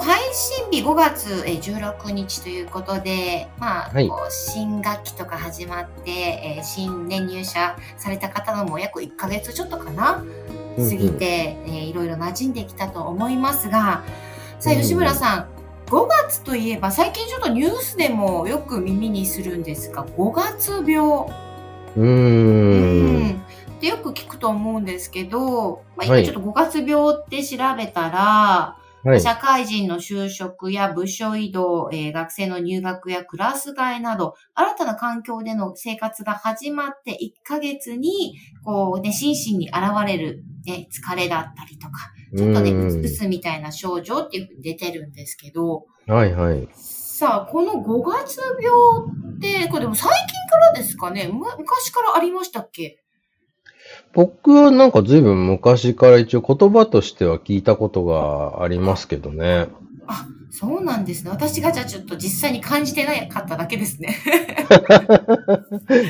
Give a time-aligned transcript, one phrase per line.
[0.00, 4.10] 配信日5月えー16日ということでまあ、はい。
[4.30, 10.24] 新学期とか始まって、えー新年入社された方のも約1ヶ月ちょっとかな
[10.76, 14.04] 過ぎて、えーいろいろ馴染んできたと思いますが、
[14.58, 15.48] さあ、うん吉村さん、
[15.86, 21.26] 5月といえば、最近ちょっとニュースでもよく耳にするんですが、5月病。
[21.96, 23.42] うん。
[23.76, 26.22] ってよく聞くと思うんですけど、まあ、はい。
[26.24, 28.76] 今ちょっと5月病って調べたら、は
[29.16, 29.20] い。
[29.20, 38.34] 社会人の就職や部署移動、えー学生の入学やクラス替えなど、新たな環境での生活が始まって1ヶ月に、
[38.64, 39.76] こうね、心身に現
[40.06, 46.68] れる、ね、疲れだったりとか、ちょっとね、うつみたいな症状っていうふうに出てるんですけど、はいはい。
[46.74, 51.28] さあ、この5月病って、これでも最近からですかね？
[51.28, 53.02] む昔からありましたっけ？
[54.12, 59.68] 僕はなんか随分昔から一応言葉としては聞いたことがありますけどね。
[60.12, 61.30] あ、そうなんですね。
[61.30, 64.18] 私がじゃあちょっと実際に感じてなかっただけですね。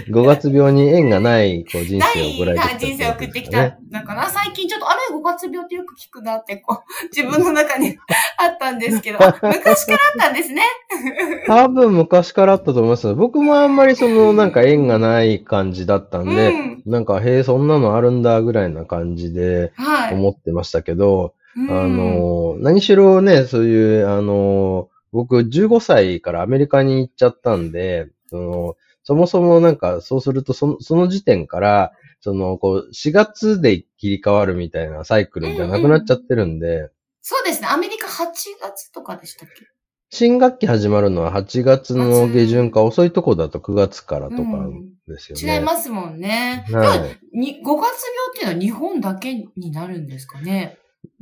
[0.09, 6.85] 5月病に縁がないこう人生を送られてきた、人生を送ってきたのかな最近ちょっと、あれ、5月病ってよく聞くなって、こう、
[7.15, 7.99] 自分の中に
[8.39, 10.63] あったんですけど、あ昔からあったんですね。
[11.47, 13.15] 多分昔からあったと思います。
[13.15, 20.15] 僕もあんまりそのなんか縁がない感じだったんで、うんなんかへえ、そんなのあるんだぐらいな感じではい。
[20.15, 36.91] 思ってましたけど、うんあ、の、何しろね、そういう、あの、僕15歳からアメリカに行っちゃったんで、その、そもそもなんか、そうするとその、その時点から、その、こう、4月で切り替わるみたいなサイクルじゃなくなっちゃってるんで、
[37.23, 37.69] そうですね。
[37.71, 38.27] アメリカ8
[38.63, 39.67] 月とかでしたっけ？
[40.13, 45.57] 新学期始まるのは8月の下旬か、遅いとこだと9月からとかうんですよね。
[45.57, 46.65] 違いますもんね。
[46.71, 47.39] はい。
[47.39, 50.79] に5月病っていうのは日本だけになるんですかね？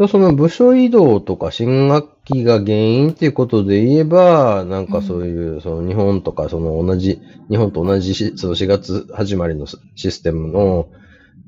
[0.07, 7.21] その部署移動とか新学期が原因っていうことで言えば、なんかそういう、その日本とかその同じ、
[7.51, 9.67] 日本と同じしその4月始まりの
[9.97, 10.89] システムの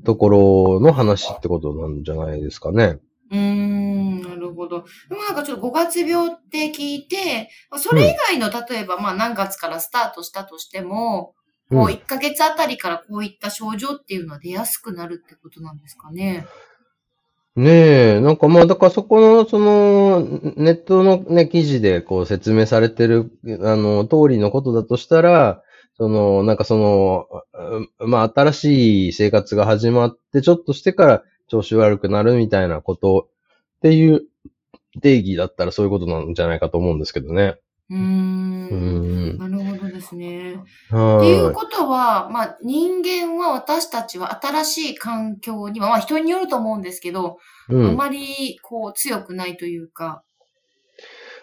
[0.05, 2.99] ところの話ってことなんじゃないですかね。
[3.31, 4.84] うーん、なるほど。
[5.09, 11.34] でもなんかちょっと5月病って聞いて、それ以外の、例えばまあ何月からスタートしたとしても、
[11.71, 16.47] こううん1ヶ月あたりからこういった症状っていうのは出やすくなるってことなんですかね。
[17.60, 20.21] ねえ、なんかまあ、だからそこの、その、
[20.56, 23.31] ネットのね、記事でこう説明されてる、
[23.62, 25.62] あの、通りのことだとしたら、
[25.98, 27.26] その、なんかその、
[28.00, 33.28] うんまあ、新しい生活が始まって、ちょっとしてから調子悪くなるみたいなこと
[33.77, 34.22] っていう
[35.03, 37.56] 定義だったらそういうことなんじゃないかと思うんですけどね。
[37.91, 37.97] うー。
[37.97, 39.38] うんん。
[39.38, 39.59] なる
[40.00, 40.62] ですね。
[40.91, 41.55] はっていうい。
[41.55, 47.38] ことは、まあ人間は私たちは新しい環境には、まあ人によると思うんですけど、
[47.69, 47.91] うん。
[47.91, 50.22] あまりこう強くないというか、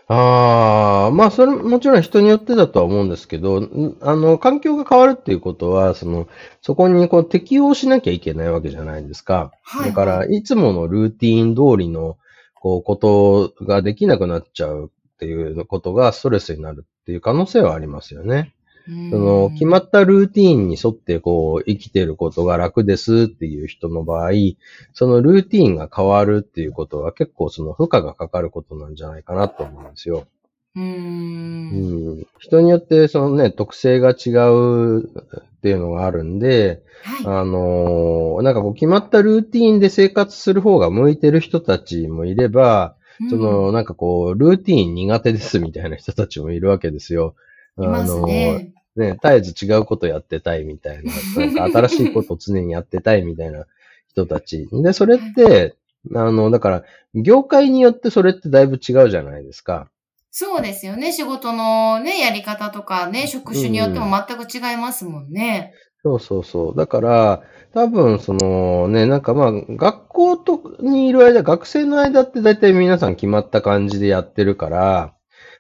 [0.10, 6.30] ああ、まあ、それもちろん人によってだとは思うんですけど、んあの、環境が変わるっていうことは、その、
[6.62, 9.52] そこにこう適応しなきゃいけないわけじゃないですか。
[9.64, 9.90] はい。
[9.90, 12.18] だから、いつものルーティーン通りの、
[12.56, 18.54] こう、ことができなくなっちゃうっていうことがストレスになるっていう可能性はありますよね。
[18.88, 24.32] その、決まっったルーティーンに沿ってこう、生きてることが楽ですっていう人の場合、
[24.94, 30.26] そのルーティーンが変わるっていうことは結構その負荷がかかることなんじゃないかなと思うんですよ。
[30.76, 32.28] うん。
[32.40, 37.26] 人によってそのね、特性が違うっていうのがあるんで、はい。
[37.26, 42.96] あのーなんかこう決まったルーティーンで生活する方が向いてる人たちもいれば、
[43.30, 47.36] その、なんかこう、ルーティーン苦手ですみたいな人たちもいるわけですよ。
[47.78, 48.74] うん、いますね。
[48.96, 51.12] ね、絶えず違うことやってたいみたいな、
[51.56, 53.66] なんか新しいことを常にやってたいみたいな
[54.10, 54.68] 人たち。
[54.72, 55.76] で、それって、
[56.14, 56.84] あの、だから、
[57.14, 59.90] 業界によってそれってだいぶ違うじゃないですか。
[60.32, 61.14] そうですよね。
[61.14, 65.74] 仕事のね、やり方とかね、職種によっても全く違いますもんね。
[66.08, 66.76] そうそうそう。
[66.76, 67.44] だから、
[67.74, 75.14] 多分、そのね、なんかまあ、学校とにいる間、学生の間って大体皆さん決まった感じでやってるから、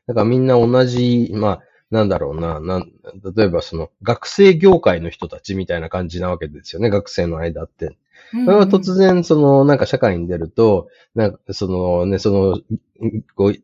[0.07, 1.61] だからみんな同じ、まあ、
[1.91, 2.91] なんだろうな、なん、
[3.35, 7.85] 例えばその、学生業界の人たちみたいな感じなわけですよね、学生の間って。
[8.33, 12.59] うんそれは突然、その、なんか社会に出ると、なんか、そのね、その、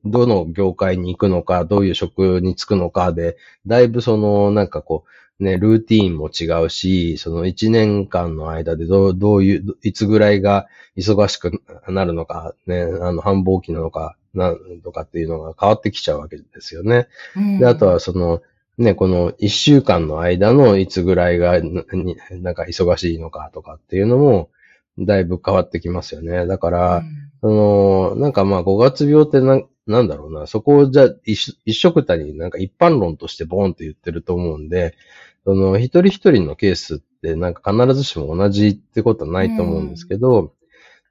[0.06, 3.38] どの業界に行くのか、どういう職に就くのかで、
[3.68, 5.10] だいぶその、なんかこう、
[5.44, 10.68] ね、ルーティーンも違うし、その一年間の間でどう、どういう、いつぐらいが
[10.98, 17.07] 忙しくなるのか、ね、あの、繁忙期なのか、なんとかっていうのが変わってきちゃうわけですよね。
[17.36, 18.42] うんで、あとはその、
[18.78, 24.50] ね、この一週間の間のいつぐらいが、なんか忙しいのかとかっていうのも、
[24.98, 26.46] だいぶ変わってきますよね。
[26.48, 27.04] だから、
[27.42, 34.96] その、なんかまあ5月病ってなん、なんだろうな、そこをじゃあ一一緒くたになんか一般論としてボーンって言ってると思うんで、
[35.45, 40.54] その一人一人のケースってなんか必ずしも同じってことはないと思うんですけど、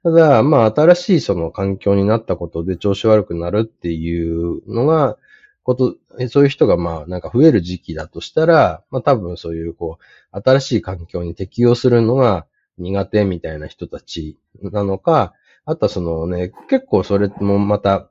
[0.03, 5.17] ただまあ新しいその環境になったことで調子悪くなるっていうのが、
[5.63, 5.95] こと、
[6.29, 9.97] そういう人がまあなんか増える時期だとしたら、まあ多分そういうこ
[10.33, 12.45] う、新しい環境に適応するのが
[12.77, 15.33] 苦手みたいな人たちなのか、
[15.65, 18.09] あとはそのね、結構それもまた、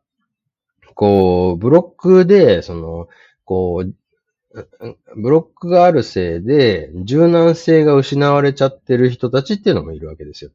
[0.95, 3.09] こう、ブロックで、その、
[3.45, 3.95] こう、
[5.17, 10.51] ブロックがあるせいで、柔軟性が失われちゃってる人たちっていうのもいるわけですよ。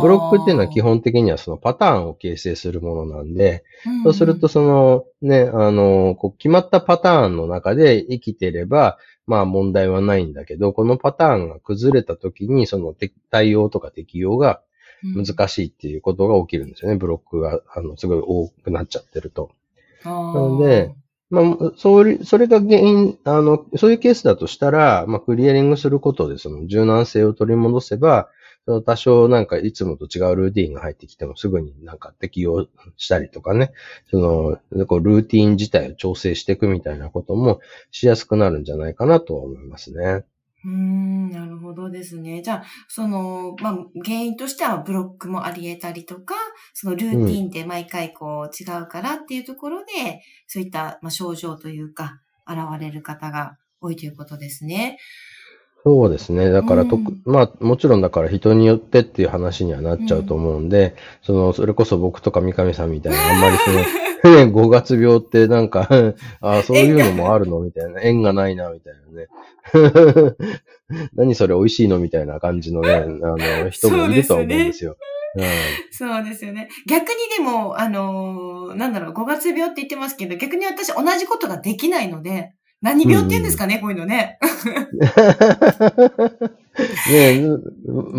[0.00, 3.64] ブロックっていうのは基本的にはそのパターンを形成するものなんで、
[4.02, 14.62] そうすると、そのね、あの、こう決まったパターンの中で生きてれば、まあ問題はないんだけど、このパターンが崩れた時に、そのて対応とか適用が
[15.02, 16.96] 難しいっていうことが起きるんですよね。
[16.96, 19.50] ブロックが、あの、すごい多くなっちゃってると。
[20.04, 20.92] なので、
[21.30, 28.30] まあ、それ、それが原因、あの、そういうケースだとしたら、まあ、クリアリングすることで、その柔軟性を取り戻せば、
[28.64, 33.72] その多少なんかいつもと違うルーティーンが入ってきてもすぐになんか適用したりとかね、
[34.10, 37.60] その、こうルーティーン自体を調整していくみたいなことも
[37.90, 40.24] しやすくなるんじゃないかなと思いますね。
[40.64, 42.42] うん、なるほどですね。
[42.42, 46.34] じゃあ、その、まあ、原因としてはブロックもあり得たりとか、
[46.74, 54.98] そのルーティンで毎回こう違うからっていうところで、そういった、まあ、症状というか、現れる方が多いということですね。
[55.84, 56.50] そうですね。
[56.50, 65.88] だからと、うんまあ、もちろんだから人によってっていう話にはなっちゃうと思うんで、その、それこそ僕とか三上さんみたいな、 あんまりその、ね、5月病ってなんか、
[66.40, 69.28] あそういうのもあるのみたいな、縁がないな、みたいなね。
[71.14, 74.96] 何それ美味しいのみたいな感じのね、あの、人もいるとは思うんですよ。
[75.90, 76.68] そうですよね。
[76.86, 84.38] 逆にでも、あのーなんだろう、5月病って言ってますけど、逆に私同じことができないので、何病って言うんですかね、こういうのね。
[87.10, 87.42] ね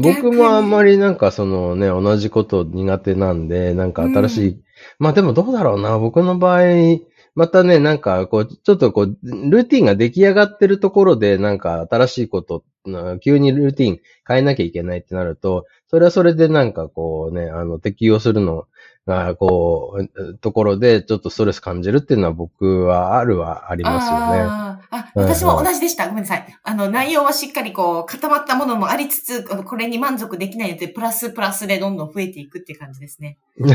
[0.01, 4.61] 僕もあんまりなんかそのね、同じこと苦手なんで、なんか新しい、
[4.99, 6.63] まあでもどうだろうな、僕の場合、
[7.35, 18.67] またね、なんかこう、ちょっとこう、ルーティンが出来上がってるところで、なんか新しいこと、な急にルーティン変えなきゃいけないってなると、それはそれでなんかこうね、あの、適用するの
[19.07, 24.39] が、こう、ところで、ちょっとストレス感じるっていうのは僕はあるはありますよね。
[24.41, 26.07] あーあ、私も同じでした。
[26.07, 26.45] ごめんなさい。
[26.63, 33.37] あの、内容はしっかりこう、固まったものもありつつ、これに満足できないので、プラスプラスでどんどん増えていくっていう感じですね。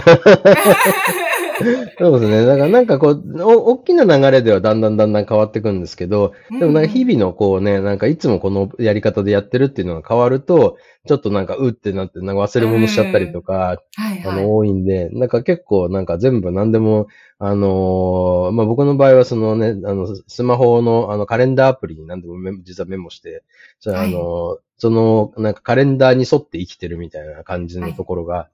[1.99, 2.47] そうですね。
[2.47, 14.23] だからなんかこう、お大きな流れではだんだんだんだん変わっていくんですけど、でもなんか日々のこうね、なんかいつもこのやり方でやってるっていうのが変わると、ちょっとなんかうってなって、なんか忘れ物しちゃったりとか、はいはい。
[14.25, 17.09] あの、多いんで、なんか結構なんか全部何でも、
[17.39, 23.45] あのーまあ、僕の場合はそのね、あの、スマホのあのカレンダーアプリに何でも実はメモして、
[23.81, 28.49] それあのーその、なんかカレンダーに沿って生きてるみたいな感じのところが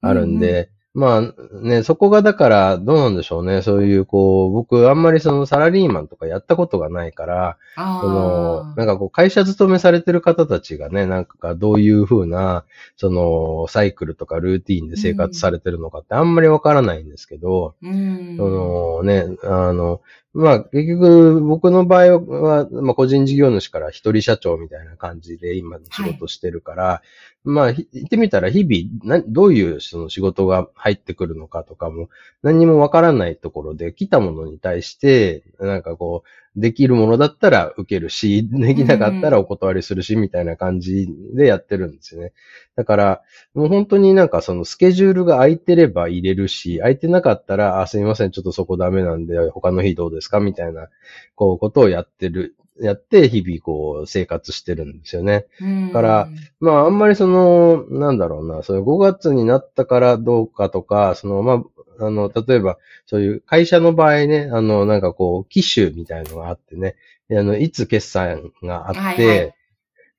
[0.00, 3.62] あるんで、まあね、そこがだからどうなんでしょうね。
[3.62, 12.64] そういうこう、僕あんまりそのサラリーマンとかやったことがないから、あその、ーなんかこう、会社勤めされてる方たちがね、なんかどういう風な、
[12.96, 18.36] その、サイクルとかルーティーンで生活されてるのかってあんまりわからないんですけど、うん。
[18.36, 20.00] そのね、あの、
[20.34, 27.02] まあ結局僕の場合は、まあ個人事業主から一人社長みたいな感じで今仕事してるから、
[27.44, 32.08] まあ言ってみたら日々、どういうその仕事が入ってくるのかとかも
[32.42, 42.32] 何にもわからないところで来たものに対して、なんかこう、できるものだったら受けるし、できなかったらお断りするし、みたいな感じでやってるんですよね。
[42.76, 43.22] だから、
[43.54, 50.40] もう本当になんかそのスケジュールが空いてれば入れるし、空いてなかったら、あ、すいません、ちょっとそこダメなんで、他の日どうですか？
[50.40, 50.88] みたいな、
[51.34, 55.46] こう、ことをやってる、やって、日々こう、生活してるんですよね。
[55.60, 56.28] うん、から
[56.60, 61.62] まあ、あんまりその、なんだろうな、そういう5月になったからどうかとか、その、まあ、
[61.98, 66.96] あの、例えば、そういう会社の場合ね、あの、なんかこう、機種みたいのがあってね、
[67.28, 69.54] であの、いつ決算があって、はいはい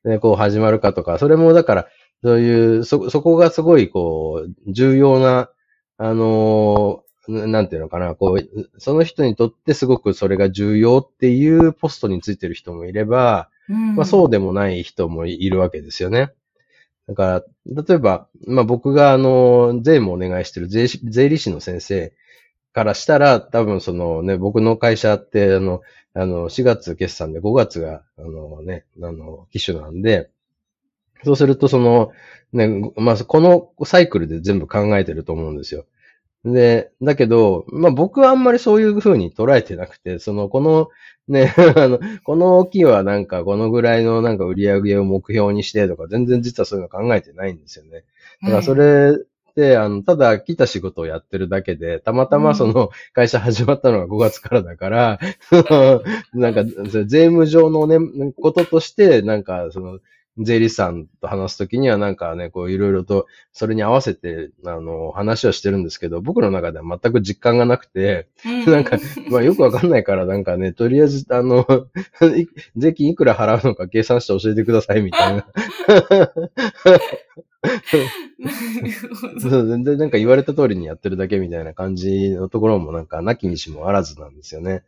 [0.05, 1.87] でこう始まるかとか、それもだから、
[2.23, 5.49] そういう、そ、そこがすごい、こう、重要な、
[5.97, 16.33] あのーなんていうのかな、こう、その人にとってすごくそれが重要っていうポストについてる人もいれば、うんまあそうでもない人もいるわけですよね。
[17.07, 22.13] だから、例えば、まあ僕があの、税務お願いしてる税税理士の先生
[22.73, 25.81] からしたら、多分そのね、僕の会社ってあの、
[26.13, 30.29] あの、4月決算で5月が、あのね、あの、機種なんで、
[31.23, 32.11] そうするとその、
[32.53, 35.85] ね、まあこのサイクルで全部考えてると思うんですよ。
[36.45, 40.89] で、だけど、まあ僕はあんまりそういう風に捉えてなくて、その、この、
[41.27, 48.03] ね、 あの、この木はなんかこのぐらいのなんか売り上げを目標にしてとか、全然実はそういうの考えてないんですよね。
[48.43, 55.19] だからそれって、あの、ただ来た仕事をやってるだけで、たまたまその会社始まったのが5月からだから、
[56.35, 57.97] なんか、それ税務上のね、
[58.39, 59.99] こととして、なんか、その、
[60.37, 68.97] 税理士さんと話すときにはなんかね、こういろいろとそれに合わせて、あの、話をしてるんですけど、僕の中では全く実感がなくて、うんなんか、
[69.29, 71.65] まあよくわかんないから、なんかね、とりあえず、あの、
[72.35, 75.47] い 税金いくら払うのか計算して教えてくださいみたいな。
[79.39, 84.83] そう全然なんか言われた通りにやってるだけみたいな感じのところもなんか、なきにしもあらずなんですよね。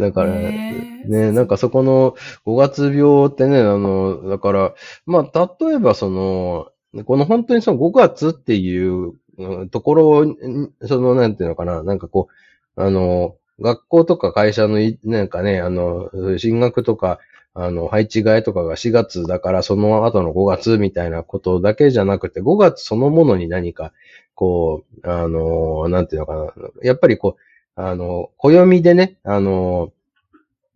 [0.00, 4.74] だから、ねねえなんかそこの5月病ってね、あの、だから、
[5.06, 6.68] まあ、例えばその、
[7.04, 10.36] この本当にその5月っていううんところを、ん
[10.82, 12.28] その、なんていうのかな、なんかこ
[12.76, 17.18] う、あの、学校とか会社のい、なんかね、あの、進学とか、
[17.54, 23.92] あの、配置換えとかが4月だから、その後の5月みたいなことだけじゃなくて、5月そのものに何か、
[24.34, 29.92] こう、あの、なんていうのかな、やっぱりこう、あの、暦でね、あの、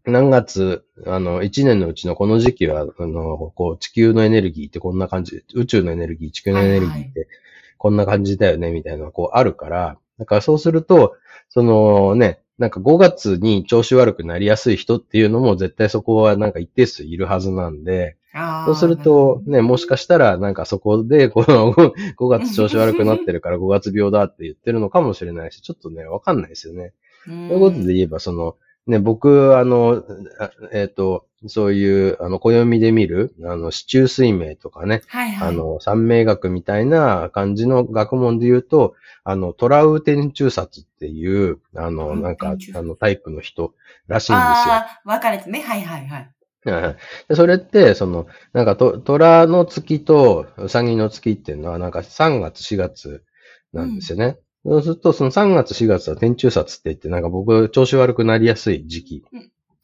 [0.05, 7.29] 何月、あの、一年のうちのこの時期は、あの、こう、地球のエネルギーってこんな感じ、宇宙のエネルギー、地球のエネルギーって
[7.79, 11.17] こんな感じだよね、みたいなのがこうあるから、だからそうすると、
[11.49, 18.17] そのね、なんか5月に調子悪くなりやすい人っていうのも絶対そこはなんか一定数いるはずなんで、
[18.67, 21.73] そうすると、ね、もしかしたら、なんかそこで、この
[22.19, 26.93] 5月調子悪くなってるから5月病だって言ってるのかもしれないし、ちょっとね、わかんないですよね。
[27.25, 30.05] ということで言えば、その、ね、僕、あの、
[30.39, 35.49] あえっ、と、そういう、あの、暦で見る、あの、四柱推命とかね、はいはい。
[35.49, 43.75] あの、三名学みたいな感じの学問で言うと、あの、トラウ天中殺っていう、あの、うんなんかあの、タイプの人
[44.07, 44.41] らしいんですよ。
[44.41, 45.61] ああ、分かれてね。
[45.63, 46.31] はいはいはい。
[46.71, 46.97] はい
[47.29, 53.23] でそれって、その、なんかと、虎の月とうさぎの月っていうのは、なんか3月、4月
[53.73, 54.39] なんですよね。
[54.65, 59.23] そうすると、その3月、4月は天中殺って言って、なんか僕、調子悪くなりやすい時期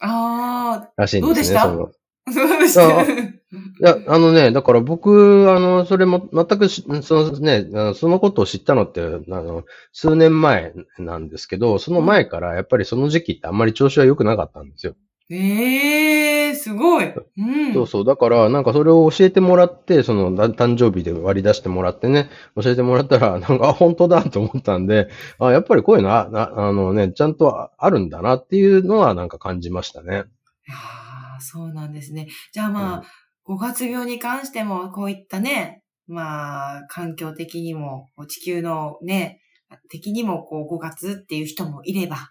[0.00, 1.58] あらしいんですね。
[1.60, 2.32] どうでした？
[2.32, 3.00] そ うでした？
[3.00, 14.94] あいや、あのね、だから僕、あの、それも、全くし、そのね、あのそのことを知ったのって、あの、数年前なんですけど、その前から、やっぱりその時期ってあんまり調子は良くなかったんですよ。
[15.30, 17.04] ええー、すごい。
[17.04, 17.74] うん。
[17.74, 18.04] そうそう。
[18.04, 22.28] だから、なんかそれを教えてもらって、その、だ誕生日で割り出してもらってね、
[22.60, 30.24] 教えてもらったら、 なんか、あ、本当だと思ったんで、あ、やっぱりこういうのあ、なあのね、ちゃんとああるんだなっていうのはなんか感じましたね。
[30.68, 32.28] ああ、そうなんですね。
[32.52, 33.02] じゃあまあ、
[33.44, 39.40] 五月病に関しても、こういったね、まあ、環境的にも、地球のね、
[39.88, 42.30] 的にも、こう、5月っていう人もいれば、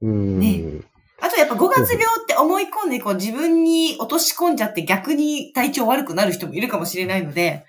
[0.00, 0.38] うん。
[0.38, 0.80] ね
[1.20, 7.64] あとやっぱ5月病って思い込んで、こう自分に落とし込んじゃって逆に体調悪くなる人もいるかもしれないので。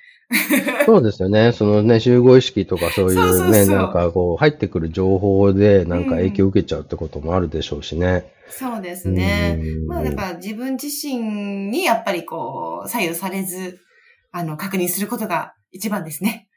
[0.85, 1.51] そうですよね。
[1.53, 8.31] そのね、集合意識とかそういうね、なんかこう、入ってくる情報で、なんか影響を受けちゃうってこともあるでしょうしね。
[8.49, 9.57] そうですね。
[9.59, 13.79] うんまあだから自分自身にやっぱりこう、左右されず、
[14.31, 16.47] あの、確認することが一番ですね。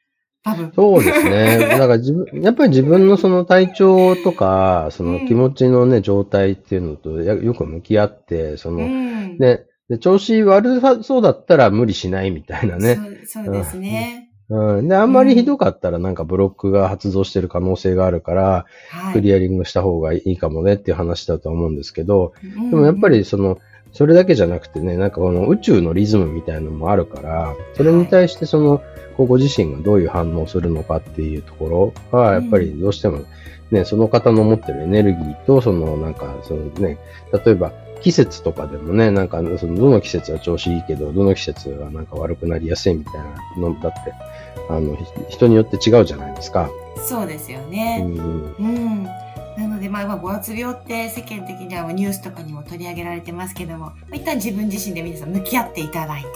[0.44, 0.72] 多分。
[0.74, 1.58] そうですね。
[1.72, 9.38] だから自分、やっぱり自分のその体調とか、その気持ちのね、状態っていうのとやよく向き合って、その、うん。
[9.38, 12.96] で、で調子悪そうだったら無理しないみたいなね。
[13.26, 14.30] そうそうですね。
[14.50, 14.88] うん。
[14.88, 19.14] で、あんまりひどかったらなんかブロックが発動してる可能性があるから、はい。
[19.14, 23.58] クリアリングした方がいいかもねっていう話だと思うんですけど、うんでもやっぱりその、
[23.94, 28.82] それだけじゃなくてね、なんかこの宇宙のリズムみたいなのもあるから、それに対してその、
[29.16, 33.20] こうご自身がどういう反応をするのかっていうところは、やっぱりどうしても
[33.70, 36.98] ね、その方の持ってるエネルギーと、そのなんか、そのね、
[37.44, 44.12] 例えば季節とかでもね、なんかそのどの季節は調子いいけど、どの季節はなんか悪くなりやすいみたいなのだって、
[44.68, 46.68] あの、ひ人によって違うじゃないですか。
[46.96, 48.02] そうですようね。
[48.02, 48.06] ん。
[48.06, 49.08] うん。
[49.56, 56.28] なので、まあ今、五月病って世間的にはニュースとかにも取り上げられてますけども、一旦自分自身で皆さん向き合っていただいて、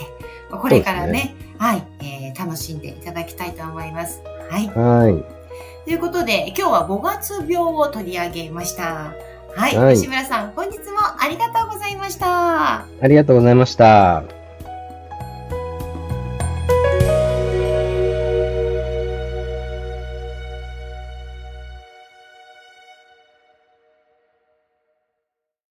[0.50, 4.22] これからね、ねはい、えー、楽しんでいただきたいと思います。
[4.48, 4.68] はい。
[4.68, 5.38] はい。
[5.84, 9.12] ということで、今日は五月病を取り上げました。
[9.54, 9.76] はい。
[9.76, 12.82] はい、吉村さん、本日もありがとうございました。
[12.82, 14.37] ありがとうございました。